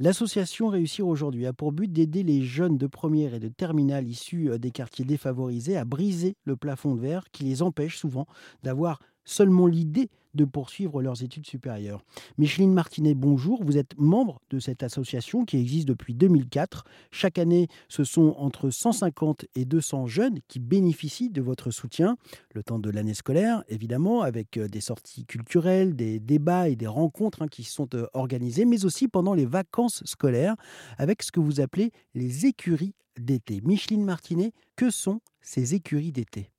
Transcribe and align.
L'association 0.00 0.68
Réussir 0.68 1.08
aujourd'hui 1.08 1.44
a 1.44 1.52
pour 1.52 1.72
but 1.72 1.92
d'aider 1.92 2.22
les 2.22 2.44
jeunes 2.44 2.78
de 2.78 2.86
première 2.86 3.34
et 3.34 3.40
de 3.40 3.48
terminale 3.48 4.06
issus 4.06 4.48
euh, 4.48 4.56
des 4.56 4.70
quartiers 4.70 5.04
défavorisés 5.04 5.76
à 5.76 5.84
briser 5.84 6.36
le 6.44 6.54
plafond 6.54 6.94
de 6.94 7.00
verre 7.00 7.24
qui 7.32 7.42
les 7.42 7.62
empêche 7.62 7.98
souvent 7.98 8.28
d'avoir 8.62 9.00
seulement 9.28 9.66
l'idée 9.66 10.08
de 10.34 10.44
poursuivre 10.44 11.02
leurs 11.02 11.22
études 11.22 11.46
supérieures. 11.46 12.02
Micheline 12.38 12.72
Martinet, 12.72 13.14
bonjour. 13.14 13.62
Vous 13.64 13.76
êtes 13.76 13.98
membre 13.98 14.40
de 14.50 14.58
cette 14.58 14.82
association 14.82 15.44
qui 15.44 15.58
existe 15.58 15.88
depuis 15.88 16.14
2004. 16.14 16.84
Chaque 17.10 17.38
année, 17.38 17.68
ce 17.88 18.04
sont 18.04 18.34
entre 18.38 18.70
150 18.70 19.46
et 19.54 19.64
200 19.64 20.06
jeunes 20.06 20.38
qui 20.48 20.60
bénéficient 20.60 21.30
de 21.30 21.42
votre 21.42 21.70
soutien, 21.70 22.16
le 22.54 22.62
temps 22.62 22.78
de 22.78 22.90
l'année 22.90 23.14
scolaire, 23.14 23.64
évidemment, 23.68 24.22
avec 24.22 24.56
euh, 24.56 24.68
des 24.68 24.80
sorties 24.80 25.26
culturelles, 25.26 25.96
des 25.96 26.20
débats 26.20 26.68
et 26.68 26.76
des 26.76 26.86
rencontres 26.86 27.42
hein, 27.42 27.48
qui 27.48 27.64
sont 27.64 27.88
euh, 27.94 28.06
organisées, 28.14 28.64
mais 28.64 28.84
aussi 28.84 29.08
pendant 29.08 29.34
les 29.34 29.46
vacances 29.46 30.02
scolaires, 30.04 30.54
avec 30.98 31.22
ce 31.22 31.32
que 31.32 31.40
vous 31.40 31.60
appelez 31.60 31.90
les 32.14 32.46
écuries 32.46 32.94
d'été. 33.18 33.60
Micheline 33.62 34.04
Martinet, 34.04 34.52
que 34.76 34.90
sont 34.90 35.20
ces 35.40 35.74
écuries 35.74 36.12
d'été? 36.12 36.50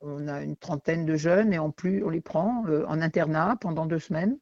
On 0.00 0.28
a 0.28 0.42
une 0.42 0.56
trentaine 0.56 1.06
de 1.06 1.16
jeunes 1.16 1.52
et 1.52 1.58
en 1.58 1.70
plus, 1.70 2.02
on 2.04 2.10
les 2.10 2.20
prend 2.20 2.64
euh, 2.66 2.84
en 2.86 3.00
internat 3.00 3.56
pendant 3.60 3.86
deux 3.86 3.98
semaines. 3.98 4.38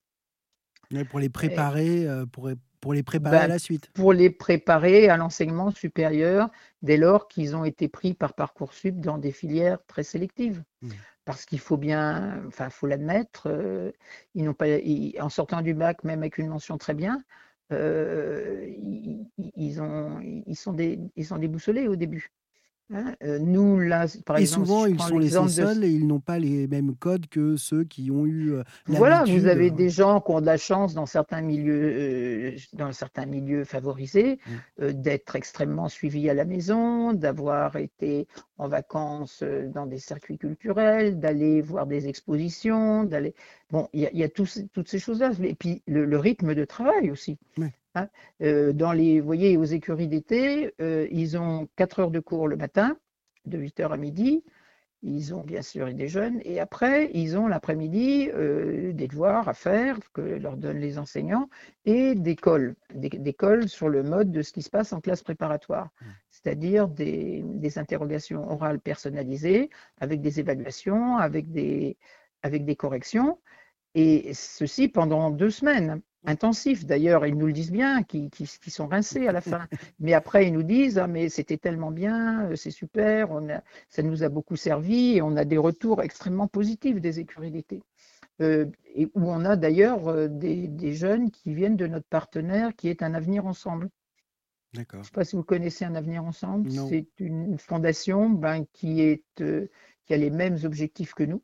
pour 1.10 1.18
les 1.18 1.28
préparer, 1.28 2.06
euh, 2.06 2.27
pour, 2.27 2.50
pour 2.80 2.95
les 2.95 3.02
préparer 3.02 3.37
à 3.37 3.42
ben, 3.42 3.48
la 3.48 3.59
suite. 3.59 3.90
Pour 3.92 4.12
les 4.12 4.30
préparer 4.30 5.09
à 5.09 5.16
l'enseignement 5.16 5.70
supérieur 5.70 6.51
dès 6.82 6.96
lors 6.96 7.28
qu'ils 7.28 7.56
ont 7.56 7.64
été 7.64 7.88
pris 7.88 8.14
par 8.14 8.34
Parcoursup 8.34 9.01
dans 9.01 9.18
des 9.18 9.32
filières 9.32 9.78
très 9.87 10.02
sélectives. 10.02 10.62
Mmh. 10.82 10.90
Parce 11.24 11.45
qu'il 11.45 11.59
faut 11.59 11.76
bien, 11.76 12.45
enfin, 12.46 12.70
faut 12.70 12.87
l'admettre, 12.87 13.48
euh, 13.51 13.90
ils 14.34 14.45
n'ont 14.45 14.54
pas, 14.54 14.66
en 15.20 15.28
sortant 15.28 15.60
du 15.60 15.74
bac, 15.74 16.04
même 16.04 16.20
avec 16.20 16.38
une 16.38 16.46
mention 16.46 16.78
très 16.78 16.95
bien, 16.95 17.24
ils, 17.73 19.80
ont, 19.80 20.20
ils, 20.20 20.54
sont 20.54 20.73
des, 20.73 21.01
ils 21.16 21.26
sont 21.26 21.38
déboussolés 21.38 21.88
au 21.88 21.96
début. 21.96 22.30
Hein, 22.95 23.15
nous, 23.40 23.80
là, 23.80 24.06
par 24.24 24.38
et 24.38 24.46
souvent, 24.46 24.87
ils 24.87 25.01
sont 25.01 25.18
laissés 25.18 25.48
seuls 25.48 25.84
et 25.84 25.90
ils 25.90 26.06
n'ont 26.06 26.20
pas 26.20 26.38
les 26.38 26.68
mêmes 26.68 26.95
codes 26.95 27.26
que 27.26 27.56
ceux 27.56 27.84
qui 27.84 28.10
ont 28.10 28.26
eu. 28.26 28.54
voilà, 28.87 29.24
vous 29.24 29.46
avez 29.46 29.70
des 29.70 29.88
gens 29.88 30.20
qui 30.20 30.30
ont 30.30 30.40
de 30.40 30.46
la 30.46 30.56
chance 30.56 30.95
dans 30.95 31.07
certains 31.07 31.42
milieux, 31.42 32.54
dans 32.74 32.92
certains 32.92 33.26
milieux 33.26 33.64
favorisés, 33.64 34.38
mmh. 34.79 34.92
d'être 34.92 35.34
extrêmement 35.37 35.88
suivis 35.88 36.30
à 36.30 36.34
la 36.34 36.45
maison, 36.45 37.12
d'avoir 37.12 37.76
été 37.76 38.29
en 38.59 38.68
vacances 38.68 39.42
dans 39.42 39.87
des 39.87 39.98
circuits 39.98 40.38
culturels, 40.38 41.18
d'aller 41.18 41.60
voir 41.60 41.87
des 41.87 42.09
expositions, 42.09 43.04
d'aller. 43.04 43.34
Bon, 43.70 43.88
il 43.92 44.09
y 44.12 44.23
a, 44.23 44.29
toutes 44.29 44.88
ces 44.88 44.98
choses-là. 44.98 45.30
Et 45.42 45.54
puis 45.54 45.82
le, 45.87 46.18
rythme 46.18 46.54
de 46.54 46.64
travail 46.64 47.10
aussi. 47.10 47.38
Hein, 47.96 48.08
euh, 48.42 48.74
dans 48.74 48.92
les, 48.92 49.20
vous 49.20 49.26
voyez, 49.26 49.56
aux 49.56 49.64
écuries 49.64 50.06
d'été, 50.06 50.74
euh, 50.82 51.08
ils 51.10 51.38
ont 51.38 51.66
4 51.76 52.00
heures 52.00 52.10
de 52.10 52.20
cours 52.20 52.46
le 52.46 52.56
matin, 52.56 52.98
de 53.46 53.56
8 53.56 53.80
heures 53.80 53.92
à 53.92 53.96
midi. 53.96 54.44
Ils 55.02 55.34
ont 55.34 55.42
bien 55.42 55.62
sûr 55.62 55.92
des 55.94 56.08
jeunes. 56.08 56.40
Et 56.44 56.60
après, 56.60 57.10
ils 57.14 57.38
ont 57.38 57.46
l'après-midi 57.46 58.28
euh, 58.34 58.92
des 58.92 59.08
devoirs 59.08 59.48
à 59.48 59.54
faire 59.54 59.98
que 60.12 60.20
leur 60.20 60.58
donnent 60.58 60.80
les 60.80 60.98
enseignants 60.98 61.48
et 61.86 62.14
des 62.14 62.36
cols, 62.36 62.74
des, 62.94 63.32
cols 63.32 63.68
sur 63.68 63.88
le 63.88 64.02
mode 64.02 64.30
de 64.30 64.42
ce 64.42 64.52
qui 64.52 64.62
se 64.62 64.70
passe 64.70 64.92
en 64.92 65.00
classe 65.00 65.22
préparatoire, 65.22 65.86
mmh. 65.86 66.04
c'est-à-dire 66.30 66.88
des, 66.88 67.42
des, 67.47 67.78
interrogations 67.78 68.50
orales 68.50 68.80
personnalisées 68.80 69.70
avec 70.00 70.20
des 70.20 70.38
évaluations, 70.41 71.16
avec 71.16 71.50
des, 71.50 71.97
avec 72.42 72.66
des 72.66 72.76
corrections. 72.76 73.38
Et 73.94 74.34
ceci 74.34 74.88
pendant 74.88 75.30
deux 75.30 75.50
semaines 75.50 76.02
intensifs 76.27 76.84
d'ailleurs, 76.84 77.27
ils 77.27 77.37
nous 77.37 77.47
le 77.47 77.53
disent 77.53 77.72
bien, 77.72 78.03
qui, 78.03 78.31
sont 78.69 78.87
rincés 78.87 79.27
à 79.28 79.32
la 79.32 79.41
fin. 79.41 79.66
Mais 80.00 80.12
après, 80.12 80.47
ils 80.47 80.53
nous 80.53 80.62
disent 80.62 80.99
ah, 80.99 81.06
mais 81.06 81.28
c'était 81.28 81.56
tellement 81.56 81.91
bien, 81.91 82.47
euh, 82.47 82.56
c'est 82.56 82.71
super, 82.71 83.31
on 83.31 83.49
a, 83.49 83.62
ça 83.88 84.03
nous 84.03 84.22
a 84.22 84.28
beaucoup 84.28 84.56
servi 84.56 85.16
et 85.16 85.22
on 85.22 85.37
a 85.37 85.44
des 85.44 85.59
retours 85.59 86.03
extrêmement 86.03 86.48
positifs 86.48 87.00
des 87.00 87.20
écuries 87.20 87.50
d'été. 87.50 87.82
Euh, 88.42 88.66
et 88.94 89.06
où 89.15 89.31
on 89.31 89.44
a 89.47 89.56
d'ailleurs 89.56 90.09
euh, 90.09 90.28
des, 90.28 90.92
jeunes 90.92 91.31
qui 91.31 91.54
viennent 91.54 91.76
de 91.76 91.86
notre 91.86 92.06
partenaire 92.09 92.75
qui 92.76 92.88
est 92.88 93.03
un 93.03 93.15
avenir 93.15 93.47
ensemble. 93.47 93.88
Je 94.75 94.81
ne 94.81 95.03
sais 95.03 95.10
pas 95.10 95.25
si 95.25 95.36
vous 95.36 95.42
connaissez 95.42 95.86
un 95.86 95.94
avenir 95.94 96.22
ensemble. 96.22 96.70
C'est 96.70 97.09
une 97.19 97.59
fondation 97.59 98.28
ben, 98.28 98.66
qui, 98.75 99.00
est, 99.00 99.25
qui 99.36 100.15
a 100.15 100.16
les 100.19 100.28
mêmes 100.28 100.59
objectifs 100.65 101.15
que 101.15 101.22
nous 101.22 101.42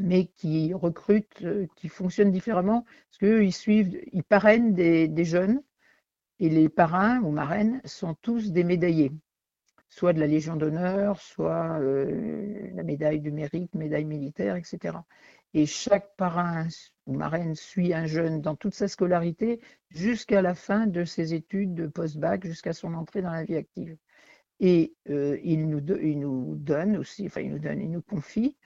mais 0.00 0.26
qui 0.26 0.72
recrutent, 0.74 1.42
euh, 1.42 1.66
qui 1.76 1.88
fonctionnent 1.88 2.32
différemment, 2.32 2.84
parce 2.84 3.18
qu'eux, 3.18 3.44
ils 3.44 3.52
suivent, 3.52 3.98
ils 4.12 4.24
parrainent 4.24 4.74
des, 4.74 5.24
jeunes, 5.24 5.62
et 6.40 6.48
les 6.48 6.68
parrains 6.68 7.20
ou 7.22 7.30
marraines 7.30 7.80
sont 7.84 8.14
tous 8.22 8.52
des 8.52 8.64
médaillés, 8.64 9.12
soit 9.88 10.12
de 10.12 10.20
la 10.20 10.26
Légion 10.26 10.56
d'honneur, 10.56 11.20
soit 11.20 11.80
euh, 11.80 12.70
la 12.74 12.82
médaille 12.82 13.20
du 13.20 13.32
mérite, 13.32 13.74
médaille 13.74 14.04
militaire, 14.04 14.56
etc. 14.56 14.98
Et 15.54 15.66
chaque 15.66 16.14
parrain 16.16 16.68
ou 17.06 17.14
marraine 17.14 17.54
suit 17.54 17.94
un 17.94 18.06
jeune 18.06 18.40
dans 18.40 18.54
toute 18.54 18.74
sa 18.74 18.86
scolarité 18.86 19.60
jusqu'à 19.90 20.42
la 20.42 20.54
fin 20.54 20.86
de 20.86 21.04
ses 21.04 21.34
études 21.34 21.74
de 21.74 21.86
post-bac, 21.86 22.44
jusqu'à 22.46 22.72
son 22.72 22.94
entrée 22.94 23.22
dans 23.22 23.32
la 23.32 23.44
vie 23.44 23.56
active. 23.56 23.96
Et 24.60 24.94
euh, 25.08 25.38
nous, 25.42 25.80
il 26.00 26.18
nous 26.18 26.56
donne 26.56 26.96
aussi, 26.96 27.26
enfin 27.26 27.40
il 27.40 27.52
nous 27.52 27.58
donne, 27.58 27.80
il 27.80 27.90
nous 27.90 28.02
confie 28.02 28.56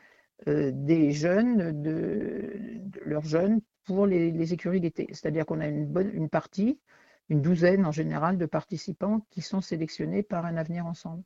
des 0.46 1.12
jeunes, 1.12 1.82
de, 1.82 2.80
leurs 3.04 3.24
jeunes 3.24 3.60
pour 3.84 4.06
les, 4.06 4.52
écuries 4.52 4.80
d'été. 4.80 5.06
C'est-à-dire 5.10 5.46
qu'on 5.46 5.60
a 5.60 5.66
une, 5.66 5.86
bonne, 5.86 6.10
une 6.12 6.28
partie, 6.28 6.80
une 7.28 7.42
douzaine 7.42 7.86
en 7.86 7.92
général 7.92 8.38
de 8.38 8.46
participants 8.46 9.26
qui 9.30 9.40
sont 9.40 9.60
sélectionnés 9.60 10.22
par 10.22 10.44
un 10.46 10.56
avenir 10.56 10.86
ensemble. 10.86 11.22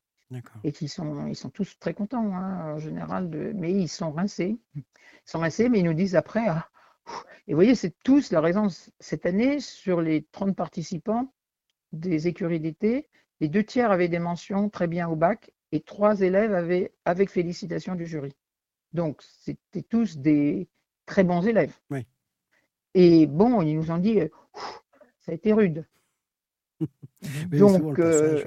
Et 0.65 0.73
qui 0.73 0.89
sont, 0.89 1.29
ils 1.29 1.37
sont 1.37 1.51
tous 1.51 1.79
très 1.79 1.95
contents 1.95 2.35
hein, 2.35 2.75
en 2.75 2.79
général, 2.79 3.31
de, 3.31 3.53
mais 3.55 3.73
ils 3.73 3.89
sont 3.89 4.11
rincés. 4.11 4.59
Ils 4.75 4.83
sont 5.25 5.39
rincés, 5.39 5.69
mais 5.69 5.79
ils 5.79 5.85
nous 5.85 5.95
disent 5.95 6.17
après, 6.17 6.49
ah, 6.49 6.69
et 7.47 7.53
vous 7.53 7.57
voyez, 7.57 7.75
c'est 7.75 7.95
tous 8.03 8.33
la 8.33 8.41
raison. 8.41 8.67
Cette 8.99 9.27
année, 9.27 9.61
sur 9.61 10.01
les 10.01 10.25
30 10.33 10.57
participants 10.57 11.33
des 11.93 12.27
écuries 12.27 12.61
d'été, 12.61 13.09
les 13.41 13.49
deux 13.49 13.63
tiers 13.63 13.91
avaient 13.91 14.09
des 14.09 14.19
mentions 14.19 14.69
très 14.69 14.89
bien 14.89 15.09
au 15.09 15.17
bac 15.17 15.53
et 15.73 15.81
trois 15.81 16.21
élèves 16.21 16.55
avaient 16.55 16.93
avec 17.05 17.31
félicitations 17.31 17.95
du 17.95 18.07
jury. 18.07 18.35
Donc, 18.93 19.23
c'était 19.23 19.83
tous 19.83 20.19
des 20.19 20.69
très 21.07 21.25
bons 21.25 21.47
élèves. 21.47 21.75
Et 22.95 23.27
bon, 23.27 23.61
ils 23.61 23.77
nous 23.77 23.91
ont 23.91 23.99
dit, 23.99 24.21
euh, 24.21 24.29
ça 25.21 25.33
a 25.33 25.35
été 25.35 25.53
rude. 25.53 25.85
Donc, 27.51 27.99
euh, 27.99 28.43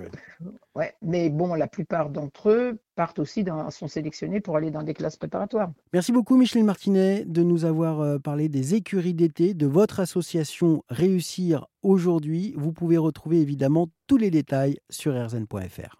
ouais, 0.75 0.95
mais 1.01 1.29
bon, 1.29 1.53
la 1.53 1.67
plupart 1.67 2.09
d'entre 2.09 2.49
eux 2.49 2.79
partent 2.95 3.19
aussi, 3.19 3.43
dans, 3.43 3.69
sont 3.69 3.87
sélectionnés 3.87 4.39
pour 4.39 4.55
aller 4.55 4.71
dans 4.71 4.83
des 4.83 4.93
classes 4.93 5.17
préparatoires. 5.17 5.71
Merci 5.93 6.11
beaucoup, 6.11 6.35
Micheline 6.35 6.65
Martinet, 6.65 7.25
de 7.25 7.43
nous 7.43 7.65
avoir 7.65 8.01
euh, 8.01 8.17
parlé 8.17 8.49
des 8.49 8.75
écuries 8.75 9.13
d'été, 9.13 9.53
de 9.53 9.67
votre 9.67 9.99
association 9.99 10.83
Réussir 10.89 11.67
aujourd'hui. 11.83 12.53
Vous 12.57 12.71
pouvez 12.71 12.97
retrouver 12.97 13.41
évidemment 13.41 13.89
tous 14.07 14.17
les 14.17 14.31
détails 14.31 14.79
sur 14.89 15.13
rzn.fr. 15.13 15.98